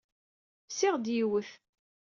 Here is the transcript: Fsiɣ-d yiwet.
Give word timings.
Fsiɣ-d 0.69 1.05
yiwet. 1.15 1.49